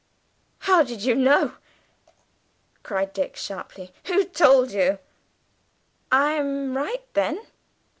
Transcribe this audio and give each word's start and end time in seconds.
"How 0.61 0.81
did 0.81 1.03
you 1.03 1.13
know?" 1.13 1.57
cried 2.81 3.13
Dick 3.13 3.35
sharply. 3.35 3.93
"Who 4.05 4.23
told 4.23 4.71
you?" 4.71 4.97
"I 6.11 6.31
am 6.31 6.75
right, 6.75 7.03
then? 7.13 7.45